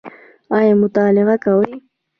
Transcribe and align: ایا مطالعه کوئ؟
ایا 0.57 0.73
مطالعه 0.81 1.35
کوئ؟ 1.43 1.67